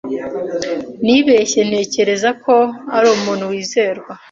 [1.05, 2.55] Nibeshye ntekereza ko
[2.97, 4.11] ari umuntu wizerwa.